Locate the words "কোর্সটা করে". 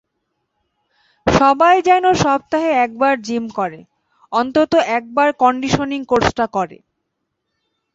6.05-6.77